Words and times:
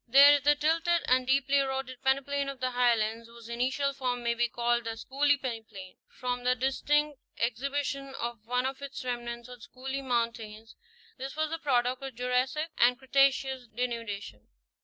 There 0.07 0.33
is 0.33 0.41
the 0.41 0.55
tilted 0.55 1.03
and 1.07 1.27
deeply 1.27 1.59
eroded 1.59 2.01
peneplain 2.03 2.49
of 2.49 2.59
the 2.59 2.71
Highlands, 2.71 3.27
whose 3.27 3.47
initial 3.47 3.93
form 3.93 4.23
may 4.23 4.33
be 4.33 4.47
called 4.49 4.85
the 4.85 4.97
Schooley 4.97 5.39
peneplain, 5.39 5.93
from 6.07 6.43
the 6.43 6.55
dis 6.55 6.81
tinct 6.81 7.19
exhibition 7.37 8.15
of 8.15 8.43
one 8.47 8.65
of 8.65 8.81
its 8.81 9.05
remnants 9.05 9.47
on 9.47 9.59
Schooley's 9.61 10.01
mountain; 10.01 10.65
this 11.19 11.35
was 11.35 11.51
the 11.51 11.59
product 11.59 12.01
of 12.01 12.15
Jurassic 12.15 12.71
and 12.79 12.97
Cretaceous 12.97 13.67
denudation. 13.67 14.47